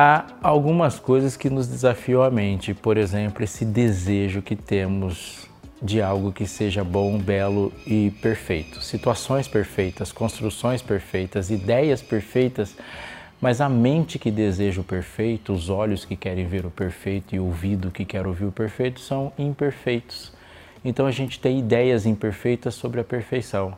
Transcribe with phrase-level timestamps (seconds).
[0.00, 5.46] há algumas coisas que nos desafiam a mente, por exemplo, esse desejo que temos
[5.82, 8.82] de algo que seja bom, belo e perfeito.
[8.82, 12.74] Situações perfeitas, construções perfeitas, ideias perfeitas,
[13.42, 17.38] mas a mente que deseja o perfeito, os olhos que querem ver o perfeito e
[17.38, 20.32] o ouvido que quer ouvir o perfeito são imperfeitos.
[20.82, 23.76] Então a gente tem ideias imperfeitas sobre a perfeição.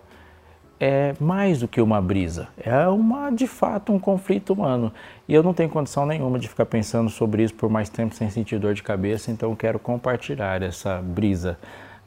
[0.84, 4.92] É mais do que uma brisa, é uma de fato um conflito humano.
[5.28, 8.28] E eu não tenho condição nenhuma de ficar pensando sobre isso por mais tempo sem
[8.28, 11.56] sentir dor de cabeça, então eu quero compartilhar essa brisa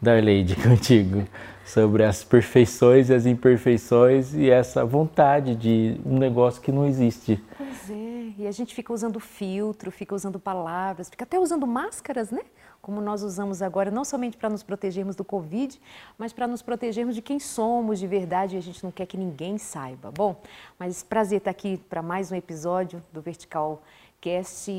[0.01, 1.23] da Leide contigo
[1.63, 7.41] sobre as perfeições e as imperfeições e essa vontade de um negócio que não existe.
[7.57, 8.04] Pois é,
[8.37, 12.41] e a gente fica usando filtro, fica usando palavras, fica até usando máscaras, né?
[12.81, 15.79] Como nós usamos agora, não somente para nos protegermos do Covid,
[16.17, 19.17] mas para nos protegermos de quem somos de verdade e a gente não quer que
[19.17, 20.11] ninguém saiba.
[20.11, 20.35] Bom,
[20.77, 23.81] mas prazer estar aqui para mais um episódio do Vertical
[24.21, 24.71] Cast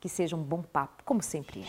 [0.00, 1.66] que seja um bom papo, como sempre é.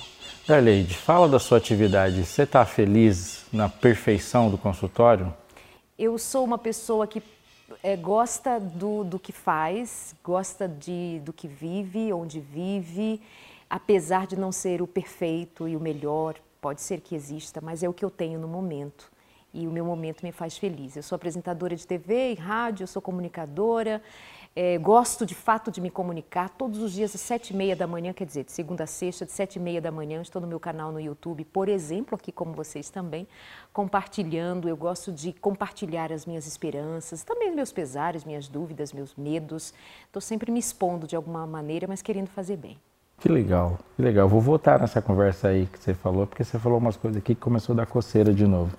[0.47, 2.25] Darleide, fala da sua atividade.
[2.25, 5.33] Você está feliz na perfeição do consultório?
[5.97, 7.21] Eu sou uma pessoa que
[7.83, 13.21] é, gosta do, do que faz, gosta de, do que vive, onde vive,
[13.69, 17.89] apesar de não ser o perfeito e o melhor, pode ser que exista, mas é
[17.89, 19.11] o que eu tenho no momento.
[19.53, 20.95] E o meu momento me faz feliz.
[20.95, 24.01] Eu sou apresentadora de TV e rádio, eu sou comunicadora,
[24.59, 27.85] é, gosto de fato de me comunicar todos os dias às sete e meia da
[27.85, 30.47] manhã, quer dizer, de segunda a sexta, de sete e meia da manhã, estou no
[30.47, 33.27] meu canal no YouTube, por exemplo, aqui como vocês também,
[33.71, 34.67] compartilhando.
[34.67, 39.75] Eu gosto de compartilhar as minhas esperanças, também meus pesares, minhas dúvidas, meus medos.
[40.07, 42.79] Estou sempre me expondo de alguma maneira, mas querendo fazer bem.
[43.19, 44.27] Que legal, que legal.
[44.27, 47.41] Vou voltar nessa conversa aí que você falou, porque você falou umas coisas aqui que
[47.41, 48.75] começou a dar coceira de novo.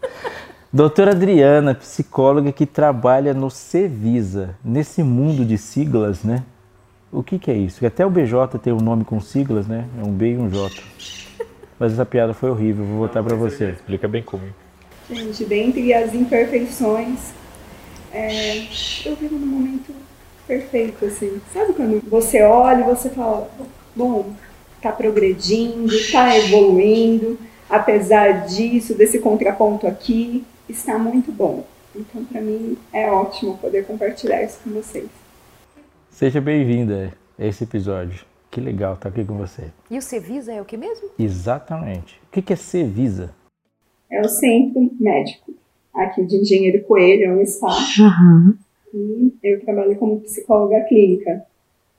[0.70, 6.44] Doutora Adriana, psicóloga que trabalha no Cevisa, nesse mundo de siglas, né?
[7.10, 7.86] O que, que é isso?
[7.86, 9.86] Até o BJ tem um nome com siglas, né?
[9.98, 10.70] É um B e um J.
[11.80, 13.70] Mas essa piada foi horrível, vou voltar para você.
[13.70, 14.42] Explica bem como.
[15.10, 17.32] Gente, dentre as imperfeições,
[18.12, 18.66] é,
[19.06, 19.90] eu vivo num momento
[20.46, 21.40] perfeito, assim.
[21.50, 23.50] Sabe quando você olha e você fala,
[23.96, 24.34] bom,
[24.82, 27.38] tá progredindo, tá evoluindo,
[27.70, 31.66] apesar disso, desse contraponto aqui, está muito bom.
[31.94, 35.08] Então, para mim, é ótimo poder compartilhar isso com vocês.
[36.10, 38.26] Seja bem-vinda a esse episódio.
[38.50, 39.64] Que legal estar aqui com você.
[39.90, 41.10] E o Cevisa é o que mesmo?
[41.18, 42.20] Exatamente.
[42.26, 43.34] O que é Cevisa?
[44.10, 45.52] É o Centro Médico,
[45.94, 47.68] aqui de Engenheiro Coelho, é um spa.
[48.00, 48.56] Uhum.
[48.94, 51.44] E eu trabalho como psicóloga clínica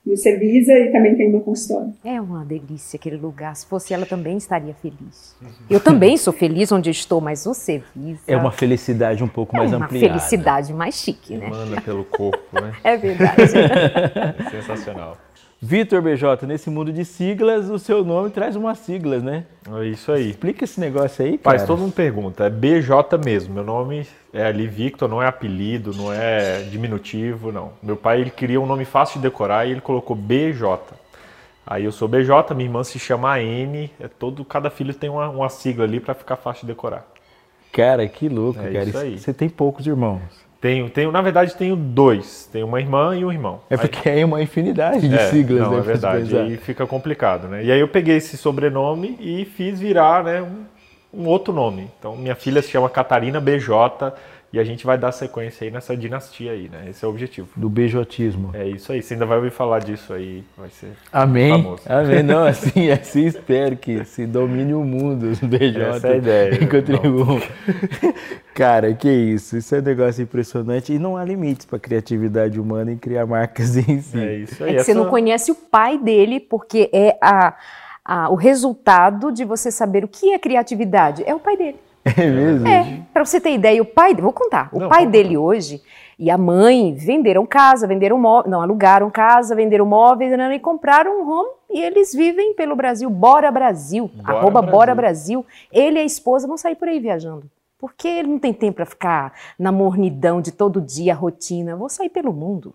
[0.04, 1.92] no Cevisa e também tem uma consultório.
[2.04, 3.54] É uma delícia aquele lugar.
[3.54, 5.36] Se fosse ela também estaria feliz.
[5.68, 9.58] Eu também sou feliz onde estou, mas o Cevisa é uma felicidade um pouco é
[9.60, 10.08] mais uma ampliada.
[10.08, 11.46] felicidade mais chique, né?
[11.46, 12.72] Emana pelo corpo, né?
[12.82, 13.52] É verdade.
[14.50, 15.16] Sensacional.
[15.62, 19.44] Vitor BJ, nesse mundo de siglas, o seu nome traz umas siglas, né?
[19.70, 20.30] É isso aí.
[20.30, 21.58] Explica esse negócio aí, cara.
[21.58, 22.44] Faz todo mundo pergunta.
[22.46, 23.52] É BJ mesmo.
[23.52, 27.72] Meu nome é ali Victor, não é apelido, não é diminutivo, não.
[27.82, 30.78] Meu pai ele queria um nome fácil de decorar e ele colocou BJ.
[31.66, 33.90] Aí eu sou BJ, minha irmã se chama N.
[34.00, 37.06] É todo, cada filho tem uma, uma sigla ali para ficar fácil de decorar.
[37.70, 38.84] Cara, que louco, É cara.
[38.84, 39.18] isso aí.
[39.18, 40.22] Você tem poucos irmãos.
[40.60, 42.48] Tenho, tenho, na verdade, tenho dois.
[42.52, 43.60] Tenho uma irmã e um irmão.
[43.70, 45.78] É porque é uma infinidade de É, siglas, não, né?
[45.78, 46.24] é verdade.
[46.24, 46.42] pensar.
[46.42, 47.64] Aí fica complicado, né?
[47.64, 51.88] E aí eu peguei esse sobrenome e fiz virar, né, um, um outro nome.
[51.98, 54.12] Então minha filha se chama Catarina BJ
[54.52, 56.86] e a gente vai dar sequência aí nessa dinastia aí, né?
[56.90, 57.48] Esse é o objetivo.
[57.56, 58.50] Do beijotismo.
[58.52, 59.00] É isso aí.
[59.00, 60.42] Você ainda vai ouvir falar disso aí.
[60.58, 60.90] Vai ser.
[61.12, 61.50] Amém.
[61.62, 61.82] Famoso.
[61.86, 62.22] Amém.
[62.24, 65.80] Não, assim, assim espero que se domine o mundo, os BJ.
[65.82, 66.58] Essa é a ideia.
[66.68, 67.40] contribuam.
[68.54, 69.56] Cara, que isso.
[69.56, 70.92] Isso é um negócio impressionante.
[70.92, 74.18] E não há limites para a criatividade humana em criar marcas em si.
[74.18, 74.74] É isso É aí.
[74.76, 77.54] que você Essa- não conhece o pai dele, porque é a,
[78.04, 81.22] a- o resultado de você saber o que é criatividade.
[81.24, 81.76] É o pai dele.
[82.04, 82.66] É mesmo?
[82.66, 85.82] É, para você ter ideia, o pai, vou contar, o Não, pai dele hoje
[86.18, 91.20] e a mãe venderam casa, venderam móveis, não, alugaram casa, venderam móveis né, e compraram
[91.22, 94.72] um home e eles vivem pelo Brasil, Bora Brasil, Bora arroba Brasil.
[94.78, 95.46] Bora Brasil.
[95.72, 97.44] Ele e a esposa vão sair por aí viajando.
[97.78, 101.76] Porque ele não tem tempo para ficar na mornidão de todo dia, a rotina.
[101.76, 102.74] Vou sair pelo mundo.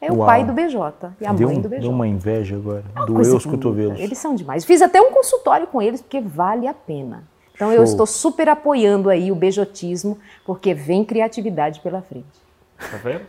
[0.00, 0.26] É o Uau.
[0.26, 0.76] pai do BJ
[1.20, 1.80] e a Deu, mãe do BJ.
[1.80, 2.84] deu uma inveja agora.
[2.94, 3.56] Uma Doeu os linda.
[3.56, 3.98] cotovelos.
[3.98, 4.64] Eles são demais.
[4.64, 7.24] Fiz até um consultório com eles, porque vale a pena.
[7.54, 7.84] Então eu Show.
[7.84, 12.44] estou super apoiando aí o beijotismo, porque vem criatividade pela frente.
[12.76, 13.22] Tá vendo?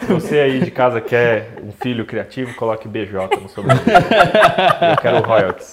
[0.00, 3.80] Se você aí de casa quer um filho criativo, coloque BJ no sobrenome.
[4.90, 5.70] Eu quero royalties.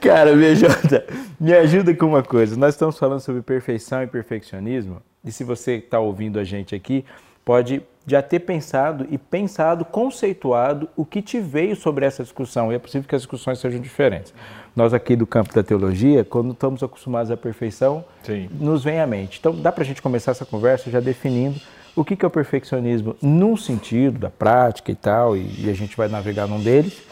[0.00, 1.04] Cara, BJ,
[1.38, 2.56] me ajuda com uma coisa.
[2.56, 5.00] Nós estamos falando sobre perfeição e perfeccionismo.
[5.24, 7.04] E se você está ouvindo a gente aqui,
[7.44, 12.70] pode já ter pensado e pensado, conceituado o que te veio sobre essa discussão.
[12.70, 14.34] E é possível que as discussões sejam diferentes.
[14.76, 18.48] Nós aqui do campo da teologia, quando estamos acostumados à perfeição, Sim.
[18.60, 19.38] nos vem à mente.
[19.38, 21.58] Então dá para a gente começar essa conversa já definindo
[21.96, 25.96] o que, é o perfeccionismo num sentido da prática e tal, e, e a gente
[25.96, 27.02] vai navegar num deles,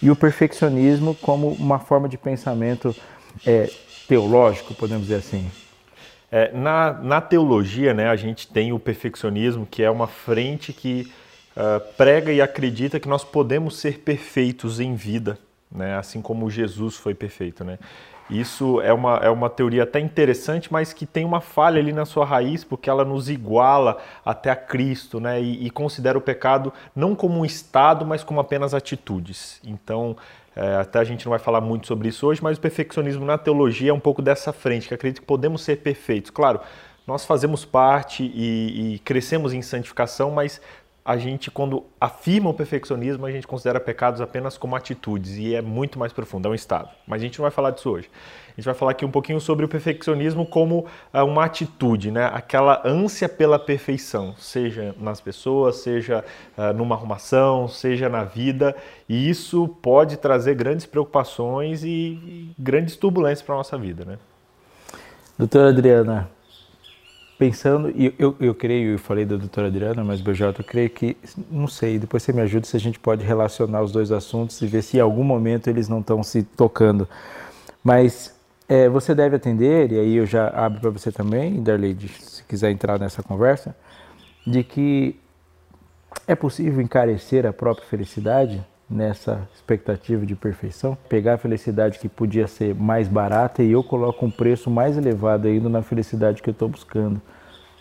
[0.00, 2.94] e o perfeccionismo como uma forma de pensamento
[3.44, 3.68] é,
[4.06, 5.50] teológico, podemos dizer assim.
[6.30, 11.10] É, na, na teologia, né, a gente tem o perfeccionismo, que é uma frente que
[11.56, 15.38] uh, prega e acredita que nós podemos ser perfeitos em vida,
[15.72, 17.64] né, assim como Jesus foi perfeito.
[17.64, 17.78] Né?
[18.30, 22.04] Isso é uma, é uma teoria até interessante, mas que tem uma falha ali na
[22.04, 25.40] sua raiz, porque ela nos iguala até a Cristo, né?
[25.40, 29.58] E, e considera o pecado não como um estado, mas como apenas atitudes.
[29.64, 30.14] Então,
[30.58, 33.38] é, até a gente não vai falar muito sobre isso hoje, mas o perfeccionismo na
[33.38, 36.32] teologia é um pouco dessa frente, que acredita que podemos ser perfeitos.
[36.32, 36.60] Claro,
[37.06, 40.60] nós fazemos parte e, e crescemos em santificação, mas
[41.08, 45.62] a gente, quando afirma o perfeccionismo, a gente considera pecados apenas como atitudes e é
[45.62, 46.90] muito mais profundo, é um estado.
[47.06, 48.10] Mas a gente não vai falar disso hoje.
[48.48, 50.80] A gente vai falar aqui um pouquinho sobre o perfeccionismo como
[51.14, 52.28] uh, uma atitude, né?
[52.30, 56.22] aquela ânsia pela perfeição, seja nas pessoas, seja
[56.58, 58.76] uh, numa arrumação, seja na vida,
[59.08, 64.04] e isso pode trazer grandes preocupações e grandes turbulências para a nossa vida.
[64.04, 64.18] Né?
[65.38, 66.28] Doutora Adriana,
[67.38, 71.16] pensando, e eu, eu creio, eu falei da doutora Adriana, mas BJ, eu creio que,
[71.50, 74.66] não sei, depois você me ajuda se a gente pode relacionar os dois assuntos e
[74.66, 77.08] ver se em algum momento eles não estão se tocando.
[77.82, 78.36] Mas
[78.68, 82.72] é, você deve atender, e aí eu já abro para você também, Darleide, se quiser
[82.72, 83.74] entrar nessa conversa,
[84.44, 85.14] de que
[86.26, 92.46] é possível encarecer a própria felicidade nessa expectativa de perfeição, pegar a felicidade que podia
[92.46, 96.52] ser mais barata e eu coloco um preço mais elevado ainda na felicidade que eu
[96.52, 97.20] estou buscando.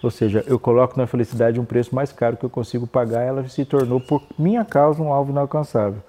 [0.03, 3.47] Ou seja, eu coloco na felicidade um preço mais caro que eu consigo pagar, ela
[3.47, 6.01] se tornou por minha causa um alvo inalcançável.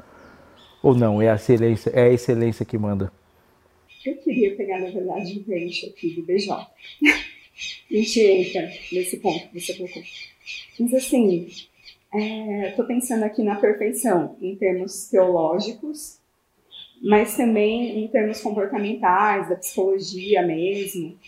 [0.83, 3.11] Ou não, é a excelência, é a excelência que manda.
[4.05, 6.53] Eu queria pegar, na verdade, um gancho aqui do BJ.
[6.53, 10.03] a gente entra nesse ponto você colocou.
[10.79, 11.49] Mas assim,
[12.14, 16.19] Estou é, pensando aqui na perfeição em termos teológicos,
[17.02, 21.19] mas também em termos comportamentais, da psicologia mesmo,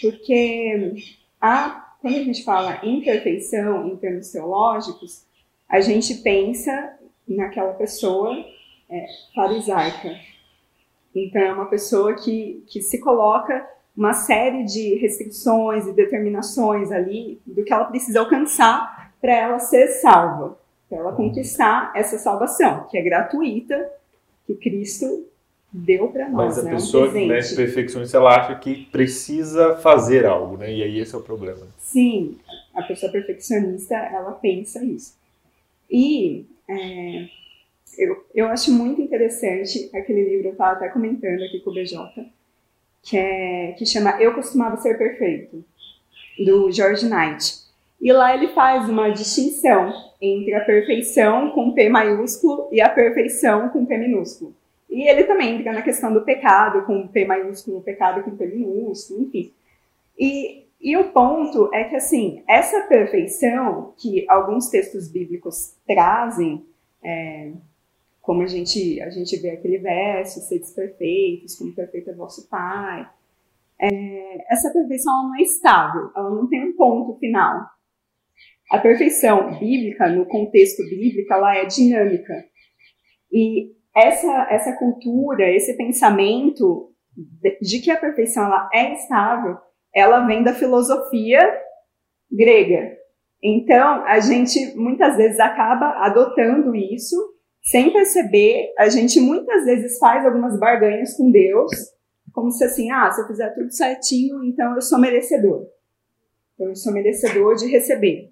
[0.00, 0.94] porque
[1.40, 5.24] a, quando a gente fala imperfeição em termos teológicos,
[5.68, 6.96] a gente pensa
[7.26, 8.32] naquela pessoa
[8.88, 10.16] é, farisaica.
[11.14, 17.40] Então, é uma pessoa que, que se coloca uma série de restrições e determinações ali
[17.44, 20.58] do que ela precisa alcançar para ela ser salva,
[20.88, 23.90] para ela conquistar essa salvação, que é gratuita,
[24.46, 25.26] que Cristo
[25.72, 26.56] deu para nós.
[26.56, 26.70] Mas a né?
[26.72, 30.72] pessoa um né, perfeccionista, ela acha que precisa fazer algo, né?
[30.72, 31.66] E aí esse é o problema.
[31.78, 32.38] Sim,
[32.74, 35.16] a pessoa perfeccionista, ela pensa isso.
[35.90, 37.28] E é,
[37.98, 42.30] eu, eu acho muito interessante aquele livro, eu estava até comentando aqui com o BJ,
[43.02, 45.64] que, é, que chama Eu Costumava Ser Perfeito,
[46.44, 47.69] do George Knight.
[48.00, 53.68] E lá ele faz uma distinção entre a perfeição com P maiúsculo e a perfeição
[53.68, 54.54] com P minúsculo.
[54.88, 59.22] E ele também entra na questão do pecado com P maiúsculo, pecado com P minúsculo,
[59.22, 59.52] enfim.
[60.18, 66.64] E, e o ponto é que, assim, essa perfeição que alguns textos bíblicos trazem,
[67.02, 67.52] é,
[68.20, 73.08] como a gente, a gente vê aquele verso, seres perfeitos, como perfeito é vosso Pai,
[73.78, 77.66] é, essa perfeição não é estável, ela não tem um ponto final.
[78.70, 82.32] A perfeição bíblica, no contexto bíblico, ela é dinâmica.
[83.32, 86.92] E essa, essa cultura, esse pensamento
[87.60, 89.58] de que a perfeição ela é estável,
[89.92, 91.40] ela vem da filosofia
[92.30, 92.96] grega.
[93.42, 97.16] Então, a gente muitas vezes acaba adotando isso
[97.62, 98.72] sem perceber.
[98.78, 101.70] A gente muitas vezes faz algumas barganhas com Deus,
[102.32, 105.66] como se assim, ah, se eu fizer tudo certinho, então eu sou merecedor.
[106.54, 108.29] Então, eu sou merecedor de receber.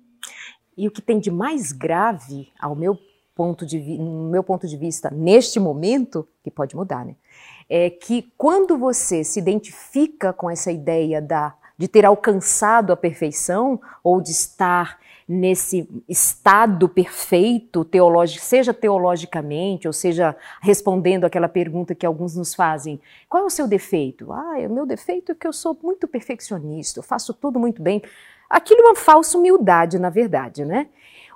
[0.79, 2.97] E o que tem de mais grave, ao meu
[3.35, 7.17] ponto de, no meu ponto de vista, neste momento, que pode mudar, né?
[7.69, 13.81] É que quando você se identifica com essa ideia da, de ter alcançado a perfeição
[14.05, 22.07] ou de estar nesse estado perfeito, teológico, seja teologicamente, ou seja, respondendo aquela pergunta que
[22.07, 24.33] alguns nos fazem: qual é o seu defeito?
[24.33, 28.01] Ah, o meu defeito é que eu sou muito perfeccionista, eu faço tudo muito bem.
[28.49, 30.89] Aquilo é uma falsa humildade, na verdade, né?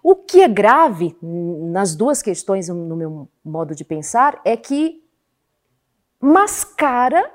[0.03, 5.03] O que é grave nas duas questões, no meu modo de pensar, é que
[6.21, 7.31] mascara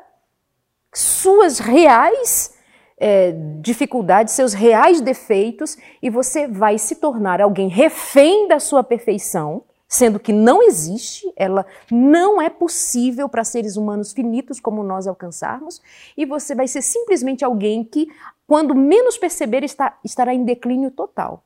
[0.94, 2.56] suas reais
[2.98, 9.64] é, dificuldades, seus reais defeitos, e você vai se tornar alguém refém da sua perfeição,
[9.88, 15.82] sendo que não existe, ela não é possível para seres humanos finitos como nós alcançarmos,
[16.18, 18.08] e você vai ser simplesmente alguém que,
[18.48, 21.44] quando menos perceber, está, estará em declínio total.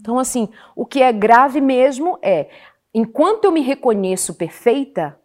[0.00, 2.48] Então, assim, o que é grave mesmo é,
[2.92, 5.16] enquanto eu me reconheço perfeita,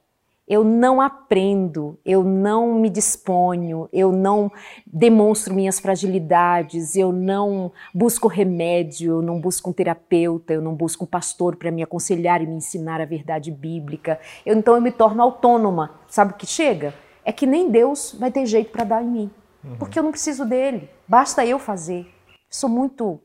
[0.50, 4.52] eu não aprendo, eu não me disponho, eu não
[4.86, 11.04] demonstro minhas fragilidades, eu não busco remédio, eu não busco um terapeuta, eu não busco
[11.04, 14.20] um pastor para me aconselhar e me ensinar a verdade bíblica.
[14.44, 15.92] Eu, então eu me torno autônoma.
[16.08, 16.96] Sabe o que chega?
[17.24, 19.32] É que nem Deus vai ter jeito para dar em mim,
[19.64, 19.76] uhum.
[19.78, 20.90] porque eu não preciso dele.
[21.08, 22.12] Basta eu fazer.
[22.50, 23.22] Sou muito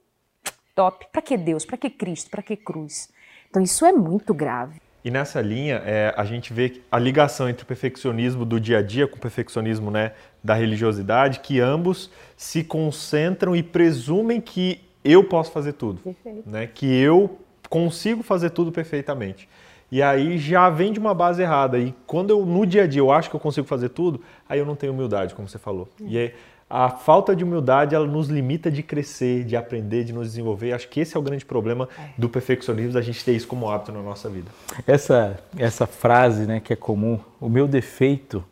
[0.74, 1.06] top.
[1.12, 1.64] Para que Deus?
[1.64, 2.30] Para que Cristo?
[2.30, 3.08] Para que cruz?
[3.48, 4.80] Então isso é muito grave.
[5.04, 8.82] E nessa linha, é, a gente vê a ligação entre o perfeccionismo do dia a
[8.82, 10.12] dia com o perfeccionismo né,
[10.42, 16.00] da religiosidade, que ambos se concentram e presumem que eu posso fazer tudo.
[16.46, 17.38] Né, que eu
[17.68, 19.46] consigo fazer tudo perfeitamente.
[19.90, 21.78] E aí já vem de uma base errada.
[21.78, 24.58] E quando eu, no dia a dia, eu acho que eu consigo fazer tudo, aí
[24.58, 25.88] eu não tenho humildade, como você falou.
[26.00, 26.06] Hum.
[26.08, 26.34] E aí,
[26.68, 30.72] a falta de humildade ela nos limita de crescer, de aprender, de nos desenvolver.
[30.72, 32.08] Acho que esse é o grande problema é.
[32.18, 34.50] do perfeccionismo, da gente ter isso como hábito na nossa vida.
[34.86, 38.44] Essa, essa frase né, que é comum, o meu defeito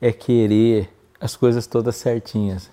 [0.00, 0.88] é querer
[1.20, 2.70] as coisas todas certinhas.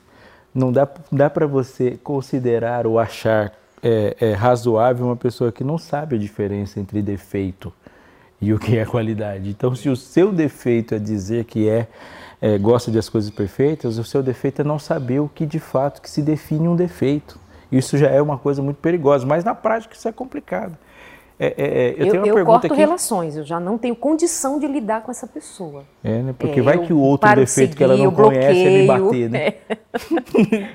[0.53, 5.77] Não dá, dá para você considerar ou achar é, é, razoável uma pessoa que não
[5.77, 7.71] sabe a diferença entre defeito
[8.41, 9.49] e o que é qualidade.
[9.49, 11.87] Então, se o seu defeito é dizer que é
[12.41, 15.59] é, gosta de as coisas perfeitas, o seu defeito é não saber o que de
[15.59, 17.39] fato que se define um defeito.
[17.71, 20.77] Isso já é uma coisa muito perigosa, mas na prática isso é complicado.
[21.39, 22.75] É, é, é eu, eu, tenho uma eu pergunta corto aqui.
[22.75, 25.85] relações, eu já não tenho condição de lidar com essa pessoa.
[26.03, 26.35] É, né?
[26.37, 29.29] Porque é, vai que o outro defeito seguir, que ela não conhece é me bater,
[29.29, 29.47] né?
[29.47, 29.77] É.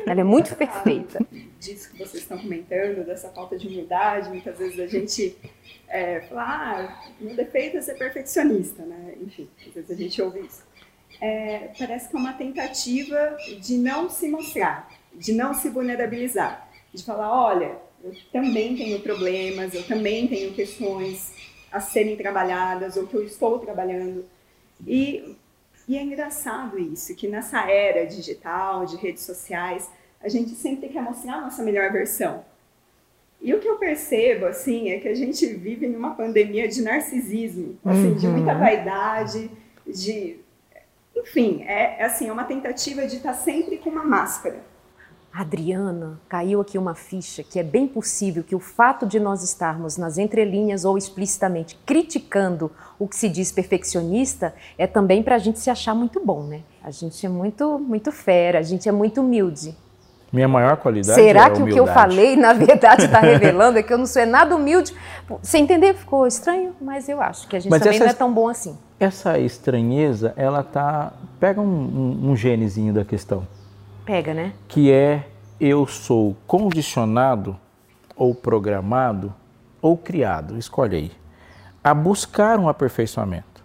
[0.10, 1.24] ela é muito perfeita.
[1.58, 5.36] Disso que vocês estão comentando, dessa falta de humildade, muitas vezes a gente
[5.88, 9.14] é, fala, ah, meu defeito é ser perfeccionista, né?
[9.20, 10.72] Enfim, às vezes a gente ouve isso
[11.22, 17.04] é, parece que é uma tentativa de não se mostrar, de não se vulnerabilizar, de
[17.04, 21.32] falar, olha, eu também tenho problemas, eu também tenho questões
[21.70, 24.24] a serem trabalhadas ou que eu estou trabalhando.
[24.86, 25.36] E,
[25.88, 29.90] e é engraçado isso, que nessa era digital, de redes sociais,
[30.20, 32.44] a gente sempre quer mostrar a nossa melhor versão.
[33.40, 37.78] E o que eu percebo, assim, é que a gente vive numa pandemia de narcisismo,
[37.84, 38.16] assim, uhum.
[38.16, 39.50] de muita vaidade,
[39.86, 40.42] de
[41.14, 44.64] enfim, é, é assim, é uma tentativa de estar sempre com uma máscara.
[45.32, 49.96] Adriana, caiu aqui uma ficha que é bem possível que o fato de nós estarmos
[49.96, 55.58] nas entrelinhas ou explicitamente criticando o que se diz perfeccionista é também para a gente
[55.58, 56.60] se achar muito bom, né?
[56.84, 59.74] A gente é muito, muito fera, a gente é muito humilde.
[60.30, 63.82] Minha maior qualidade Será é que o que eu falei, na verdade, está revelando é
[63.82, 64.94] que eu não sou nada humilde?
[65.42, 65.94] Você entender?
[65.94, 68.48] Ficou estranho, mas eu acho que a gente mas também essa, não é tão bom
[68.48, 68.76] assim.
[69.00, 71.12] Essa estranheza, ela tá.
[71.40, 73.46] Pega um, um, um genezinho da questão.
[74.04, 74.52] Pega, né?
[74.68, 75.28] Que é
[75.60, 77.56] eu sou condicionado
[78.16, 79.32] ou programado
[79.80, 81.12] ou criado, escolhe aí,
[81.82, 83.62] a buscar um aperfeiçoamento.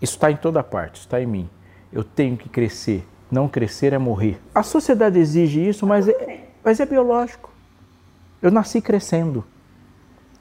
[0.00, 1.50] Isso está em toda parte, está em mim.
[1.92, 4.40] Eu tenho que crescer, não crescer é morrer.
[4.54, 7.50] A sociedade exige isso, mas é, mas é biológico.
[8.40, 9.44] Eu nasci crescendo.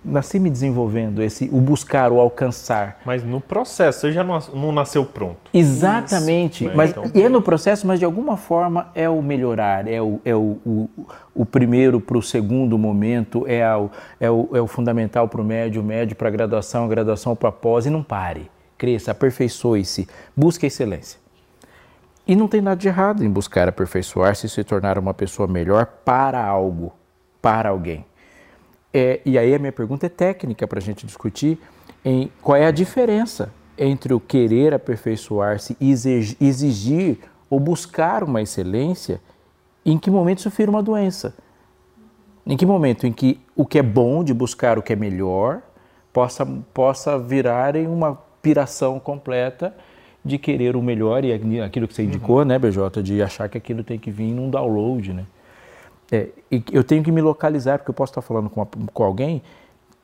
[0.03, 2.99] Nasci me desenvolvendo, esse, o buscar, o alcançar.
[3.05, 5.37] Mas no processo, você já não nasceu pronto.
[5.53, 6.65] Exatamente.
[6.65, 6.75] Isso.
[6.75, 10.19] Mas, então, e é no processo, mas de alguma forma é o melhorar, é o,
[10.25, 10.89] é o, o,
[11.35, 15.43] o primeiro para o segundo momento, é, o, é, o, é o fundamental para o
[15.43, 18.49] médio, o médio para a graduação, a graduação para a pós, e não pare.
[18.79, 21.19] Cresça, aperfeiçoe-se, busque a excelência.
[22.27, 25.85] E não tem nada de errado em buscar aperfeiçoar-se e se tornar uma pessoa melhor
[26.03, 26.93] para algo,
[27.41, 28.05] para alguém.
[28.93, 31.57] É, e aí a minha pergunta é técnica para a gente discutir
[32.03, 37.19] em qual é a diferença entre o querer aperfeiçoar-se e exigir
[37.49, 39.21] ou buscar uma excelência,
[39.85, 41.35] em que momento isso vira uma doença?
[42.45, 45.61] Em que momento em que o que é bom de buscar o que é melhor
[46.11, 49.75] possa, possa virar em uma piração completa
[50.23, 52.45] de querer o melhor e aquilo que você indicou, uhum.
[52.45, 55.25] né, BJ, de achar que aquilo tem que vir num download, né?
[56.11, 56.27] É,
[56.71, 59.41] eu tenho que me localizar, porque eu posso estar falando com, com alguém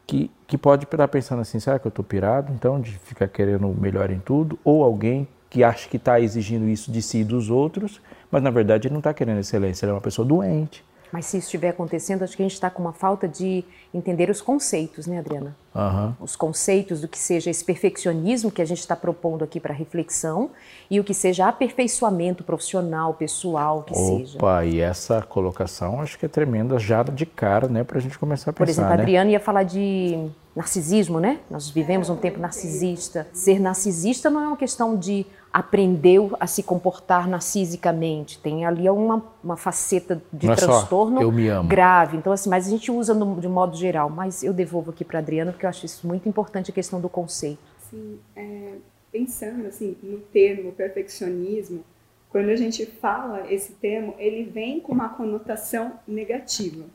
[0.06, 3.68] que, que pode estar pensando assim, será que eu estou pirado, então, de ficar querendo
[3.70, 4.58] o melhor em tudo?
[4.64, 8.50] Ou alguém que acha que está exigindo isso de si e dos outros, mas na
[8.50, 10.84] verdade ele não está querendo excelência, ele é uma pessoa doente.
[11.12, 14.30] Mas se isso estiver acontecendo, acho que a gente está com uma falta de entender
[14.30, 15.56] os conceitos, né, Adriana?
[15.74, 16.14] Uhum.
[16.20, 20.50] Os conceitos do que seja esse perfeccionismo que a gente está propondo aqui para reflexão
[20.90, 24.38] e o que seja aperfeiçoamento profissional, pessoal, que Opa, seja.
[24.38, 28.18] Opa, e essa colocação acho que é tremenda já de cara, né, para a gente
[28.18, 28.66] começar a pensar.
[28.66, 28.96] Por exemplo, né?
[28.96, 31.40] a Adriana ia falar de narcisismo, né?
[31.52, 33.28] Nós vivemos um tempo narcisista.
[33.32, 35.24] Ser narcisista não é uma questão de
[35.58, 38.38] aprendeu a se comportar narcisicamente.
[38.38, 41.68] Tem ali uma, uma faceta de não transtorno é só, eu me amo.
[41.68, 42.16] grave.
[42.16, 44.08] Então, assim, mas a gente usa no, de modo geral.
[44.08, 47.02] Mas eu devolvo aqui para a Adriana, porque eu acho isso muito importante, a questão
[47.02, 47.58] do conceito.
[47.90, 48.74] Sim, é,
[49.12, 51.84] pensando assim, no termo perfeccionismo,
[52.30, 56.86] quando a gente fala esse termo, ele vem com uma conotação negativa.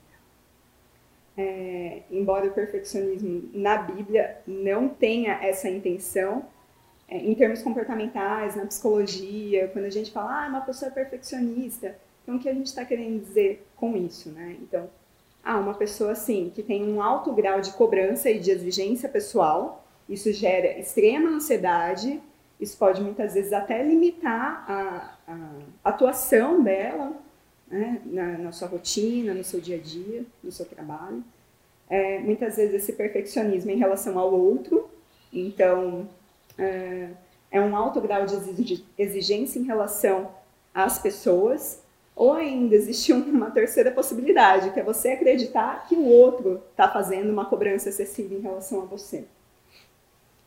[1.37, 6.45] É, embora o perfeccionismo na Bíblia não tenha essa intenção,
[7.13, 11.95] é, em termos comportamentais, na psicologia, quando a gente fala, ah, uma pessoa é perfeccionista,
[12.23, 14.57] então o que a gente está querendo dizer com isso, né?
[14.63, 14.89] Então,
[15.45, 19.85] ah, uma pessoa assim que tem um alto grau de cobrança e de exigência pessoal,
[20.09, 22.19] isso gera extrema ansiedade,
[22.59, 27.13] isso pode muitas vezes até limitar a, a atuação dela
[27.69, 31.23] né, na, na, sua rotina, no seu dia a dia, no seu trabalho.
[31.91, 34.89] É, muitas vezes esse perfeccionismo em relação ao outro,
[35.31, 36.09] então
[36.59, 37.09] é,
[37.51, 40.31] é um alto grau de exigência em relação
[40.75, 41.83] às pessoas,
[42.15, 47.31] ou ainda existe uma terceira possibilidade, que é você acreditar que o outro está fazendo
[47.31, 49.25] uma cobrança excessiva em relação a você.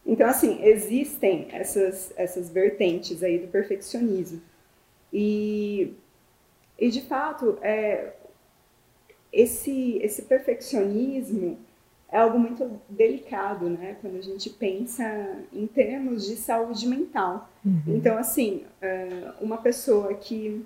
[0.05, 4.39] Então, assim, existem essas, essas vertentes aí do perfeccionismo.
[5.11, 5.93] E,
[6.77, 8.13] e de fato, é,
[9.33, 11.57] esse, esse perfeccionismo
[12.15, 13.97] é algo muito delicado, né?
[13.99, 15.03] Quando a gente pensa
[15.51, 17.49] em termos de saúde mental.
[17.63, 17.81] Uhum.
[17.87, 20.65] Então, assim, é, uma pessoa que...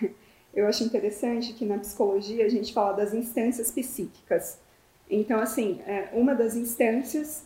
[0.54, 4.58] Eu acho interessante que na psicologia a gente fala das instâncias psíquicas.
[5.08, 7.44] Então, assim, é, uma das instâncias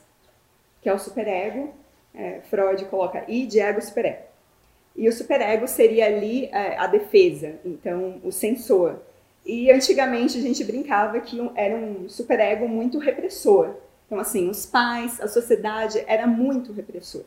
[0.81, 1.73] que é o superego.
[2.15, 4.25] É, Freud coloca id, ego, superego.
[4.95, 9.01] E o superego seria ali a defesa, então o sensor.
[9.45, 13.75] E antigamente a gente brincava que era um superego muito repressor.
[14.07, 17.25] Então, assim, os pais, a sociedade era muito repressor.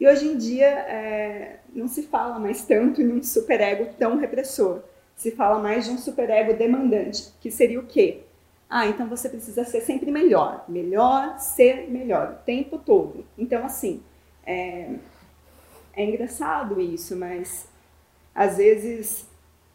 [0.00, 4.80] E hoje em dia é, não se fala mais tanto em um superego tão repressor.
[5.16, 8.22] Se fala mais de um superego demandante, que seria o quê?
[8.70, 10.64] Ah, então você precisa ser sempre melhor.
[10.68, 13.24] Melhor, ser melhor, o tempo todo.
[13.36, 14.02] Então, assim,
[14.46, 14.90] é,
[15.94, 17.66] é engraçado isso, mas
[18.34, 19.27] às vezes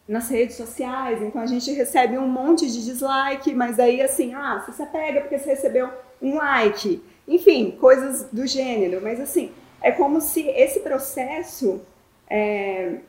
[0.07, 4.61] nas redes sociais, então a gente recebe um monte de dislike, mas aí assim, ah,
[4.63, 5.89] você se apega porque você recebeu
[6.21, 7.01] um like.
[7.27, 9.01] Enfim, coisas do gênero.
[9.01, 11.81] Mas assim, é como se esse processo
[12.29, 12.99] é,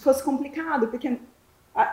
[0.00, 1.16] fosse complicado, porque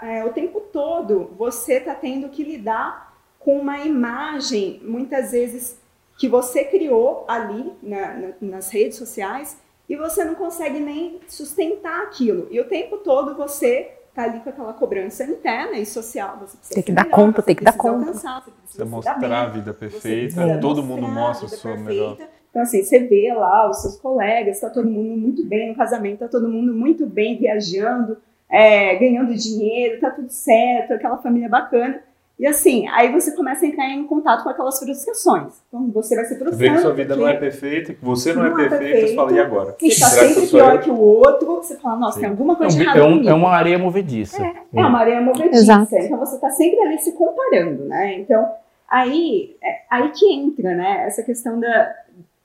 [0.02, 5.80] é, o tempo todo você está tendo que lidar com uma imagem, muitas vezes,
[6.18, 12.04] que você criou ali na, na, nas redes sociais e você não consegue nem sustentar
[12.04, 12.48] aquilo.
[12.50, 16.40] E o tempo todo você tá ali com aquela cobrança interna e social.
[16.42, 18.08] Você tem que dar melhor, conta, tem que dar conta.
[18.08, 21.90] Alcançar, você precisa mostrar a vida perfeita, todo mundo mostra a sua perfeita.
[21.90, 22.18] melhor.
[22.50, 26.24] Então, assim, você vê lá os seus colegas, está todo mundo muito bem no casamento,
[26.24, 28.18] está todo mundo muito bem viajando,
[28.50, 32.02] é, ganhando dinheiro, tá tudo certo, aquela família bacana.
[32.38, 35.54] E assim, aí você começa a entrar em contato com aquelas frustrações.
[35.70, 36.58] Então você vai se frustrando.
[36.58, 39.08] Vê que sua vida não é perfeita, que você não, não é, é perfeito, perfeito,
[39.08, 39.76] você fala, e agora?
[39.80, 40.82] Você está sempre pior eu?
[40.82, 42.22] que o outro, você fala, nossa, Sim.
[42.22, 44.46] tem alguma coisa é um, errada é, um, é uma areia movediça.
[44.46, 45.56] É, é uma areia movediça.
[45.56, 45.96] Exato.
[45.96, 48.20] Então você está sempre ali se comparando, né?
[48.20, 48.46] Então,
[48.90, 51.96] aí, é, aí que entra, né, essa questão da,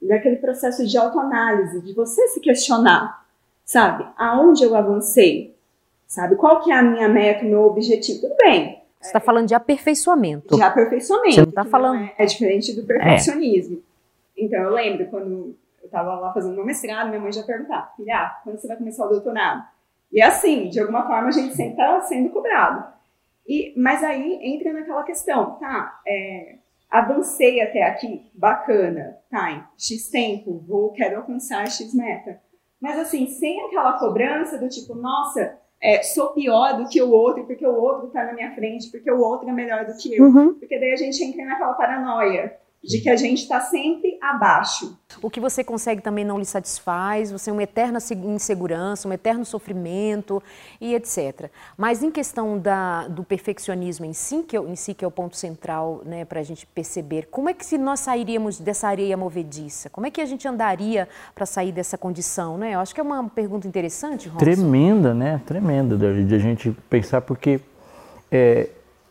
[0.00, 3.24] daquele processo de autoanálise, de você se questionar,
[3.64, 4.06] sabe?
[4.16, 5.52] Aonde eu avancei?
[6.06, 6.36] Sabe?
[6.36, 8.20] Qual que é a minha meta, o meu objetivo?
[8.20, 10.56] Tudo bem, você está falando de aperfeiçoamento.
[10.56, 11.34] De aperfeiçoamento.
[11.34, 12.00] Você não está falando.
[12.00, 13.82] Não é, é, diferente do perfeccionismo.
[14.36, 14.44] É.
[14.44, 18.14] Então, eu lembro quando eu estava lá fazendo meu mestrado, minha mãe já perguntava: filha,
[18.14, 19.64] ah, quando você vai começar o doutorado?
[20.12, 22.92] E assim, de alguma forma, a gente sempre está sendo cobrado.
[23.48, 26.00] E, mas aí entra naquela questão, tá?
[26.06, 26.56] É,
[26.90, 29.50] avancei até aqui, bacana, tá?
[29.52, 32.38] Em X tempo, vou, quero alcançar X meta.
[32.80, 37.44] Mas assim, sem aquela cobrança do tipo, nossa, é, sou pior do que o outro,
[37.44, 40.24] porque o outro está na minha frente, porque o outro é melhor do que eu.
[40.24, 40.54] Uhum.
[40.54, 44.98] Porque daí a gente entra naquela paranoia de que a gente está sempre abaixo.
[45.20, 49.44] O que você consegue também não lhe satisfaz, você é uma eterna insegurança, um eterno
[49.44, 50.42] sofrimento
[50.80, 51.50] e etc.
[51.76, 55.10] Mas em questão da, do perfeccionismo em si, que, é, em si, que é o
[55.10, 59.16] ponto central né, para a gente perceber, como é que se nós sairíamos dessa areia
[59.16, 59.90] movediça?
[59.90, 62.56] Como é que a gente andaria para sair dessa condição?
[62.56, 62.74] Né?
[62.74, 64.38] Eu acho que é uma pergunta interessante, Ronson.
[64.38, 65.40] Tremenda, né?
[65.44, 67.60] Tremenda, de a gente pensar, porque
[68.32, 68.70] é,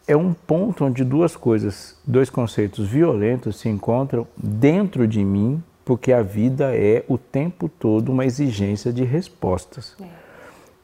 [0.10, 6.12] é um ponto onde duas coisas, dois conceitos violentos se encontram dentro de mim, porque
[6.12, 9.96] a vida é o tempo todo uma exigência de respostas.
[10.02, 10.06] É.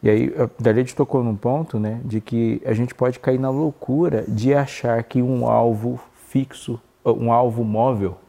[0.04, 3.50] E aí, a Darlene tocou num ponto, né, de que a gente pode cair na
[3.50, 8.20] loucura de achar que um alvo fixo, um alvo móvel,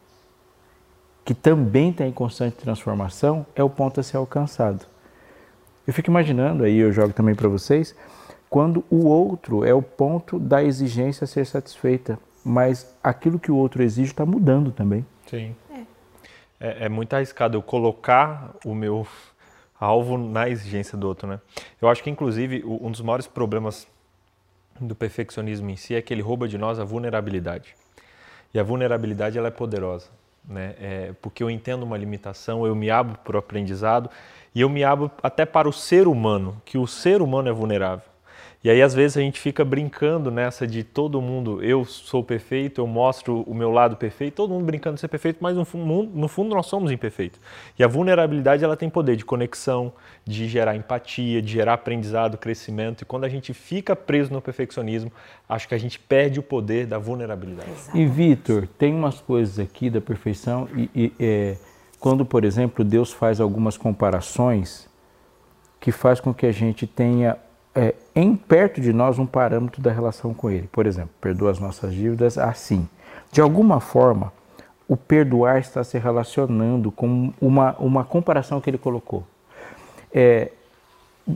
[1.27, 4.87] que também está em constante transformação, é o ponto a ser alcançado.
[5.87, 7.95] Eu fico imaginando, aí eu jogo também para vocês,
[8.57, 13.55] quando o outro é o ponto da exigência a ser satisfeita, mas aquilo que o
[13.55, 15.05] outro exige está mudando também.
[15.27, 15.55] Sim.
[15.71, 15.81] É.
[16.69, 16.85] é.
[16.87, 19.07] É, muito arriscado eu colocar o meu
[19.79, 21.39] alvo na exigência do outro, né?
[21.83, 23.87] Eu acho que, inclusive, um dos maiores problemas
[24.81, 27.77] do perfeccionismo em si é que ele rouba de nós a vulnerabilidade.
[28.55, 30.09] E a vulnerabilidade ela é poderosa,
[30.49, 30.75] né?
[30.81, 34.09] É, porque eu entendo uma limitação, eu me abro para o aprendizado
[34.55, 38.16] e eu me abro até para o ser humano, que o ser humano é vulnerável.
[38.67, 42.81] E aí, às vezes, a gente fica brincando nessa de todo mundo, eu sou perfeito,
[42.81, 46.11] eu mostro o meu lado perfeito, todo mundo brincando de ser perfeito, mas no fundo,
[46.13, 47.39] no fundo nós somos imperfeitos.
[47.79, 49.93] E a vulnerabilidade ela tem poder de conexão,
[50.25, 53.03] de gerar empatia, de gerar aprendizado, crescimento.
[53.03, 55.13] E quando a gente fica preso no perfeccionismo,
[55.49, 57.71] acho que a gente perde o poder da vulnerabilidade.
[57.95, 61.57] E, Vitor, tem umas coisas aqui da perfeição, e, e é,
[62.01, 64.89] quando, por exemplo, Deus faz algumas comparações
[65.79, 67.37] que faz com que a gente tenha
[67.77, 70.69] é, em perto de nós um parâmetro da relação com Ele.
[70.73, 72.89] Por exemplo, perdoa as nossas dívidas assim.
[73.31, 74.33] De alguma forma,
[74.89, 79.25] o perdoar está se relacionando com uma, uma comparação que ele colocou.
[80.13, 80.53] É,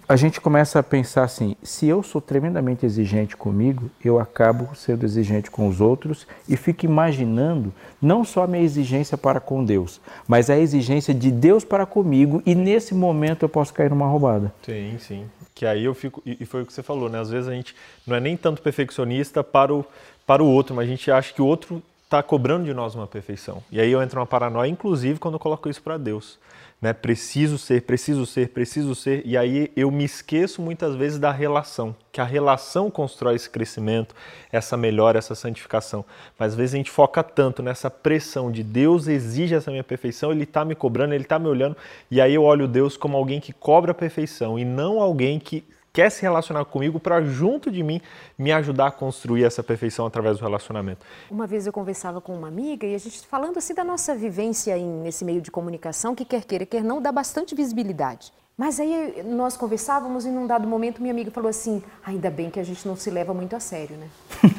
[0.08, 5.04] a gente começa a pensar assim: se eu sou tremendamente exigente comigo, eu acabo sendo
[5.04, 10.00] exigente com os outros e fico imaginando não só a minha exigência para com Deus,
[10.28, 14.52] mas a exigência de Deus para comigo, e nesse momento eu posso cair numa roubada.
[14.64, 15.26] Sim, sim.
[15.60, 17.20] Que aí eu fico, e foi o que você falou, né?
[17.20, 19.84] Às vezes a gente não é nem tanto perfeccionista para o,
[20.26, 23.06] para o outro, mas a gente acha que o outro está cobrando de nós uma
[23.06, 23.62] perfeição.
[23.70, 26.38] E aí eu entro numa paranoia, inclusive quando eu coloco isso para Deus
[26.80, 26.92] né?
[26.92, 29.22] Preciso ser, preciso ser, preciso ser.
[29.26, 34.14] E aí eu me esqueço muitas vezes da relação, que a relação constrói esse crescimento,
[34.50, 36.04] essa melhora, essa santificação.
[36.38, 40.32] Mas às vezes a gente foca tanto nessa pressão de Deus exige essa minha perfeição,
[40.32, 41.76] Ele está me cobrando, Ele está me olhando,
[42.10, 45.64] e aí eu olho Deus como alguém que cobra a perfeição e não alguém que
[45.92, 48.00] quer se relacionar comigo para junto de mim
[48.38, 51.04] me ajudar a construir essa perfeição através do relacionamento.
[51.30, 54.76] Uma vez eu conversava com uma amiga e a gente falando assim da nossa vivência
[54.76, 58.32] em, nesse meio de comunicação que quer queira quer não dá bastante visibilidade.
[58.60, 62.60] Mas aí nós conversávamos e num dado momento minha amiga falou assim: ainda bem que
[62.60, 64.06] a gente não se leva muito a sério, né?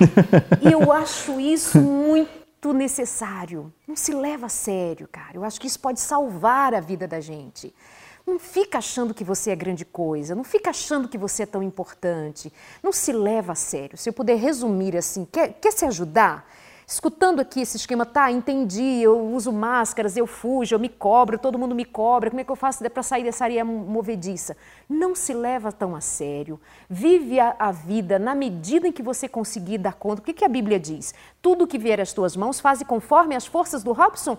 [0.60, 3.72] e eu acho isso muito necessário.
[3.88, 5.36] Não se leva a sério, cara.
[5.36, 7.72] Eu acho que isso pode salvar a vida da gente.
[8.32, 11.62] Não fica achando que você é grande coisa, não fica achando que você é tão
[11.62, 12.52] importante.
[12.82, 13.98] Não se leva a sério.
[13.98, 16.50] Se eu puder resumir assim, quer, quer se ajudar?
[16.88, 21.60] Escutando aqui esse esquema, tá, entendi, eu uso máscaras, eu fujo, eu me cobro, todo
[21.60, 24.56] mundo me cobra, como é que eu faço para sair dessa areia movediça?
[24.88, 26.58] Não se leva tão a sério.
[26.90, 30.22] Vive a, a, vida na medida em que você conseguir dar conta.
[30.22, 31.14] O que, que a Bíblia diz?
[31.42, 34.38] Tudo que vier às tuas mãos, faze conforme as forças do Robson.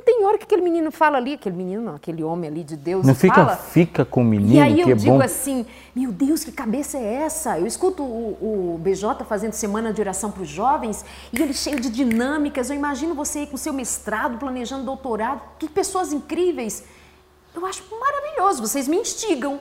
[0.00, 2.74] Não tem hora que aquele menino fala ali, aquele menino não, aquele homem ali de
[2.74, 3.56] Deus não fica, fala.
[3.56, 5.22] Fica com o menino, E aí eu é digo bom.
[5.22, 7.58] assim, meu Deus, que cabeça é essa?
[7.58, 11.78] Eu escuto o, o BJ fazendo semana de oração para os jovens e ele cheio
[11.78, 12.70] de dinâmicas.
[12.70, 15.42] Eu imagino você aí com seu mestrado, planejando doutorado.
[15.58, 16.82] Que pessoas incríveis.
[17.54, 19.60] Eu acho maravilhoso, vocês me instigam.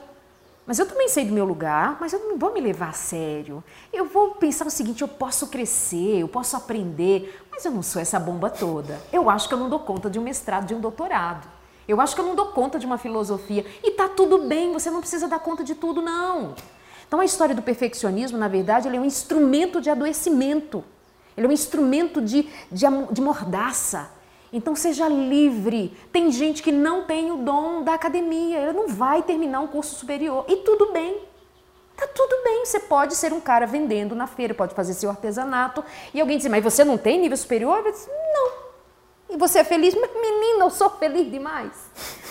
[0.69, 3.63] Mas eu também sei do meu lugar, mas eu não vou me levar a sério.
[3.91, 7.99] Eu vou pensar o seguinte: eu posso crescer, eu posso aprender, mas eu não sou
[7.99, 9.01] essa bomba toda.
[9.12, 11.47] Eu acho que eu não dou conta de um mestrado, de um doutorado.
[11.88, 13.65] Eu acho que eu não dou conta de uma filosofia.
[13.84, 16.53] E tá tudo bem, você não precisa dar conta de tudo, não.
[17.08, 20.84] Então a história do perfeccionismo, na verdade, ele é um instrumento de adoecimento.
[21.36, 24.12] Ele é um instrumento de, de, de mordaça.
[24.51, 25.95] Então seja livre.
[26.12, 29.95] Tem gente que não tem o dom da academia, ela não vai terminar um curso
[29.95, 31.21] superior e tudo bem.
[31.95, 35.83] Tá tudo bem, você pode ser um cara vendendo na feira, pode fazer seu artesanato
[36.13, 37.85] e alguém diz, mas você não tem nível superior?
[37.85, 38.69] Eu disse, não.
[39.29, 39.93] E você é feliz?
[39.93, 41.71] Mas menina, eu sou feliz demais.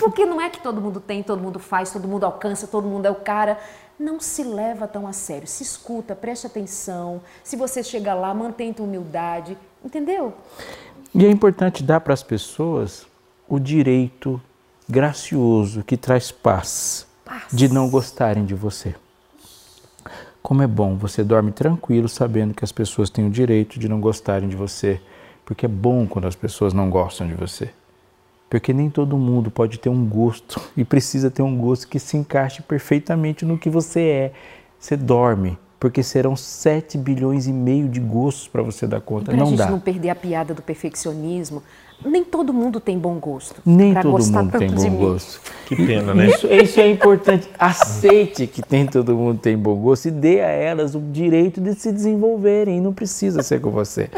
[0.00, 3.06] Porque não é que todo mundo tem, todo mundo faz, todo mundo alcança, todo mundo
[3.06, 3.58] é o cara.
[3.98, 5.46] Não se leva tão a sério.
[5.46, 7.20] Se escuta, preste atenção.
[7.44, 9.56] Se você chegar lá, mantenha humildade.
[9.84, 10.34] Entendeu?
[11.18, 13.04] E é importante dar para as pessoas
[13.48, 14.40] o direito
[14.88, 18.94] gracioso que traz paz, paz, de não gostarem de você.
[20.40, 24.00] Como é bom, você dorme tranquilo sabendo que as pessoas têm o direito de não
[24.00, 25.00] gostarem de você,
[25.44, 27.70] porque é bom quando as pessoas não gostam de você.
[28.48, 32.16] Porque nem todo mundo pode ter um gosto e precisa ter um gosto que se
[32.16, 34.32] encaixe perfeitamente no que você é.
[34.78, 39.26] Você dorme porque serão 7 bilhões e meio de gostos para você dar conta.
[39.26, 39.70] Para não a gente dá.
[39.70, 41.62] não perder a piada do perfeccionismo,
[42.04, 43.62] nem todo mundo tem bom gosto.
[43.64, 45.40] Nem pra todo gostar mundo tanto tem de bom gosto.
[45.66, 46.28] Que pena, né?
[46.28, 47.48] Isso, isso é importante.
[47.58, 51.74] Aceite que tem todo mundo tem bom gosto e dê a elas o direito de
[51.74, 52.80] se desenvolverem.
[52.80, 54.10] Não precisa ser com você.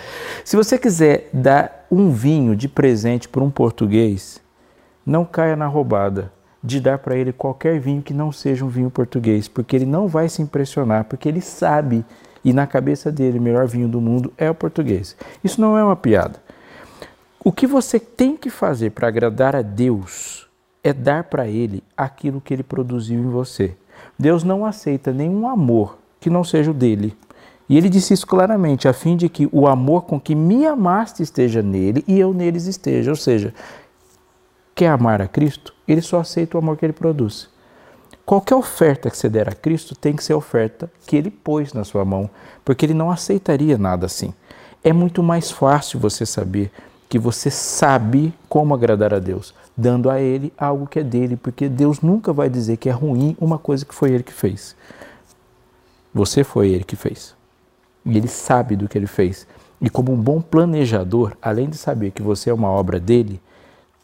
[0.44, 4.40] Se você quiser dar um vinho de presente para um português,
[5.04, 8.90] não caia na roubada de dar para ele qualquer vinho que não seja um vinho
[8.90, 12.04] português, porque ele não vai se impressionar, porque ele sabe
[12.44, 15.16] e na cabeça dele o melhor vinho do mundo é o português.
[15.42, 16.38] Isso não é uma piada.
[17.42, 20.46] O que você tem que fazer para agradar a Deus
[20.82, 23.76] é dar para Ele aquilo que Ele produziu em você.
[24.18, 27.16] Deus não aceita nenhum amor que não seja o dele.
[27.68, 31.22] E ele disse isso claramente, a fim de que o amor com que me amaste
[31.22, 33.10] esteja nele e eu neles esteja.
[33.12, 33.54] Ou seja,
[34.74, 35.72] quer amar a Cristo?
[35.92, 37.48] Ele só aceita o amor que ele produz.
[38.24, 41.84] Qualquer oferta que você der a Cristo tem que ser oferta que ele pôs na
[41.84, 42.30] sua mão,
[42.64, 44.32] porque ele não aceitaria nada assim.
[44.84, 46.70] É muito mais fácil você saber
[47.10, 51.68] que você sabe como agradar a Deus, dando a Ele algo que é dele, porque
[51.68, 54.76] Deus nunca vai dizer que é ruim uma coisa que foi Ele que fez.
[56.14, 57.34] Você foi Ele que fez.
[58.06, 59.44] E Ele sabe do que Ele fez.
[59.80, 63.40] E como um bom planejador, além de saber que você é uma obra dele,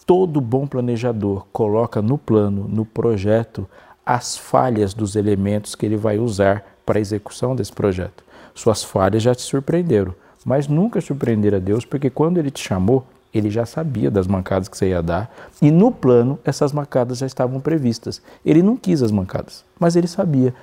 [0.07, 3.69] todo bom planejador coloca no plano, no projeto,
[4.05, 8.25] as falhas dos elementos que ele vai usar para a execução desse projeto.
[8.55, 10.15] Suas falhas já te surpreenderam,
[10.45, 14.69] mas nunca surpreenderam a Deus, porque quando ele te chamou, ele já sabia das mancadas
[14.69, 18.23] que você ia dar, e no plano essas mancadas já estavam previstas.
[18.45, 20.55] Ele não quis as mancadas, mas ele sabia.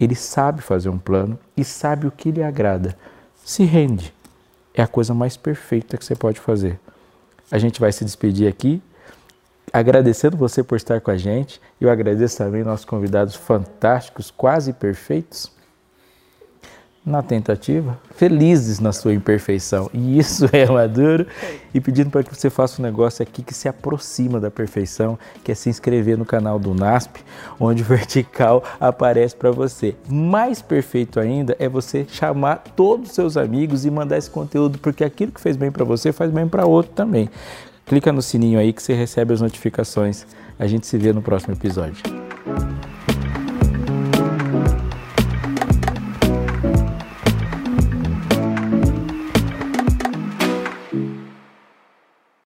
[0.00, 2.96] Ele sabe fazer um plano e sabe o que lhe agrada.
[3.44, 4.12] Se rende.
[4.74, 6.78] É a coisa mais perfeita que você pode fazer.
[7.50, 8.82] A gente vai se despedir aqui,
[9.72, 11.60] agradecendo você por estar com a gente.
[11.80, 15.50] Eu agradeço também nossos convidados fantásticos, quase perfeitos,
[17.04, 19.90] na tentativa, felizes na sua imperfeição.
[19.92, 21.26] E isso é maduro.
[21.72, 25.50] E pedindo para que você faça um negócio aqui que se aproxima da perfeição, que
[25.50, 27.20] é se inscrever no canal do NASP,
[27.58, 29.96] onde o vertical aparece para você.
[30.08, 35.02] Mais perfeito ainda é você chamar todos os seus amigos e mandar esse conteúdo, porque
[35.02, 37.30] aquilo que fez bem para você faz bem para outro também.
[37.86, 40.26] Clica no sininho aí que você recebe as notificações.
[40.58, 42.02] A gente se vê no próximo episódio.